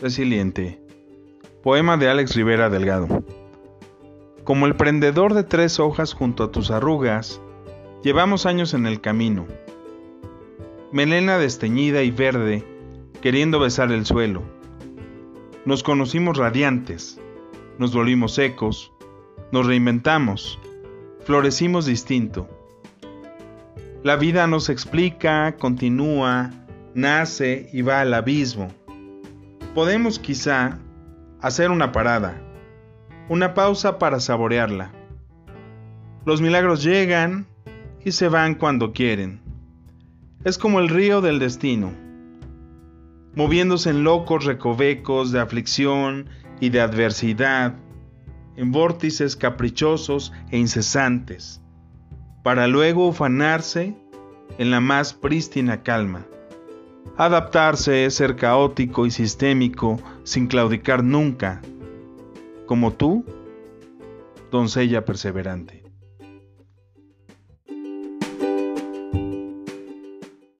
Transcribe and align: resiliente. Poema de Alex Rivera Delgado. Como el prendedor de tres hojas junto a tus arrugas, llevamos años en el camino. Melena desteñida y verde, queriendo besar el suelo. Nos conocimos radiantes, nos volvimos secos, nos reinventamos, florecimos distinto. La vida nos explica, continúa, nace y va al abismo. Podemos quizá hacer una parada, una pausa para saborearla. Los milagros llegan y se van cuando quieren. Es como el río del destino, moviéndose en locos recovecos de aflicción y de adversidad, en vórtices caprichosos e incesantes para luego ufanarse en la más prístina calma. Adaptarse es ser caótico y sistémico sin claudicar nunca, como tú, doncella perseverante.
resiliente. 0.00 0.80
Poema 1.62 1.96
de 1.96 2.08
Alex 2.08 2.34
Rivera 2.34 2.70
Delgado. 2.70 3.22
Como 4.44 4.66
el 4.66 4.74
prendedor 4.74 5.34
de 5.34 5.44
tres 5.44 5.78
hojas 5.78 6.14
junto 6.14 6.44
a 6.44 6.50
tus 6.50 6.70
arrugas, 6.70 7.40
llevamos 8.02 8.46
años 8.46 8.72
en 8.72 8.86
el 8.86 9.00
camino. 9.00 9.46
Melena 10.90 11.38
desteñida 11.38 12.02
y 12.02 12.10
verde, 12.10 12.64
queriendo 13.20 13.60
besar 13.60 13.92
el 13.92 14.06
suelo. 14.06 14.42
Nos 15.66 15.82
conocimos 15.82 16.38
radiantes, 16.38 17.20
nos 17.78 17.94
volvimos 17.94 18.34
secos, 18.34 18.92
nos 19.52 19.66
reinventamos, 19.66 20.58
florecimos 21.24 21.84
distinto. 21.84 22.48
La 24.02 24.16
vida 24.16 24.46
nos 24.46 24.70
explica, 24.70 25.56
continúa, 25.58 26.50
nace 26.94 27.68
y 27.72 27.82
va 27.82 28.00
al 28.00 28.14
abismo. 28.14 28.68
Podemos 29.74 30.18
quizá 30.18 30.78
hacer 31.40 31.70
una 31.70 31.92
parada, 31.92 32.40
una 33.28 33.54
pausa 33.54 33.98
para 33.98 34.18
saborearla. 34.18 34.90
Los 36.26 36.40
milagros 36.40 36.82
llegan 36.82 37.46
y 38.04 38.12
se 38.12 38.28
van 38.28 38.56
cuando 38.56 38.92
quieren. 38.92 39.40
Es 40.44 40.58
como 40.58 40.80
el 40.80 40.88
río 40.88 41.20
del 41.20 41.38
destino, 41.38 41.92
moviéndose 43.34 43.90
en 43.90 44.02
locos 44.02 44.44
recovecos 44.44 45.30
de 45.30 45.40
aflicción 45.40 46.28
y 46.60 46.70
de 46.70 46.80
adversidad, 46.80 47.74
en 48.56 48.72
vórtices 48.72 49.36
caprichosos 49.36 50.32
e 50.50 50.58
incesantes 50.58 51.62
para 52.42 52.66
luego 52.66 53.06
ufanarse 53.06 53.94
en 54.58 54.70
la 54.70 54.80
más 54.80 55.12
prístina 55.14 55.82
calma. 55.82 56.26
Adaptarse 57.16 58.06
es 58.06 58.14
ser 58.14 58.36
caótico 58.36 59.06
y 59.06 59.10
sistémico 59.10 59.98
sin 60.24 60.46
claudicar 60.46 61.04
nunca, 61.04 61.60
como 62.66 62.92
tú, 62.92 63.24
doncella 64.50 65.04
perseverante. 65.04 65.84